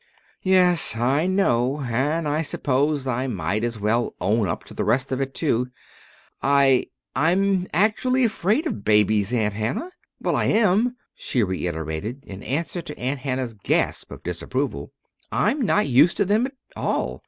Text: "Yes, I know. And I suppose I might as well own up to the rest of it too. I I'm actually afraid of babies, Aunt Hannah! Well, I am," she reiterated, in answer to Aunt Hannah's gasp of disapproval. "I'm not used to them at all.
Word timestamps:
"Yes, 0.41 0.95
I 0.95 1.27
know. 1.27 1.81
And 1.81 2.27
I 2.27 2.41
suppose 2.41 3.05
I 3.05 3.27
might 3.27 3.63
as 3.63 3.79
well 3.79 4.15
own 4.19 4.47
up 4.47 4.63
to 4.63 4.73
the 4.73 4.83
rest 4.83 5.11
of 5.11 5.21
it 5.21 5.35
too. 5.35 5.67
I 6.41 6.87
I'm 7.15 7.67
actually 7.71 8.23
afraid 8.23 8.65
of 8.65 8.83
babies, 8.83 9.31
Aunt 9.31 9.53
Hannah! 9.53 9.91
Well, 10.19 10.35
I 10.35 10.45
am," 10.45 10.95
she 11.13 11.43
reiterated, 11.43 12.25
in 12.25 12.41
answer 12.41 12.81
to 12.81 12.97
Aunt 12.97 13.19
Hannah's 13.19 13.53
gasp 13.53 14.11
of 14.11 14.23
disapproval. 14.23 14.91
"I'm 15.31 15.61
not 15.61 15.87
used 15.87 16.17
to 16.17 16.25
them 16.25 16.47
at 16.47 16.53
all. 16.75 17.19